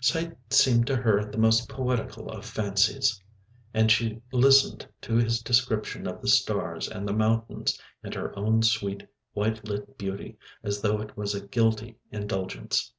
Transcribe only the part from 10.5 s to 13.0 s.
as though it was a guilty indulgence.